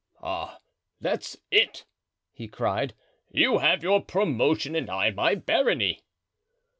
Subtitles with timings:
[0.23, 0.61] "Ah,
[0.99, 1.85] that's it!"
[2.33, 2.95] he cried,
[3.29, 6.01] "you have your promotion and I my barony."